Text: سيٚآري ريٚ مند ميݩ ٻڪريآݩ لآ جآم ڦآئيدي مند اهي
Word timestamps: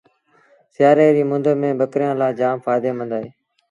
سيٚآري 0.73 1.07
ريٚ 1.15 1.29
مند 1.31 1.45
ميݩ 1.61 1.77
ٻڪريآݩ 1.79 2.17
لآ 2.19 2.27
جآم 2.39 2.55
ڦآئيدي 2.63 2.91
مند 2.99 3.11
اهي 3.17 3.29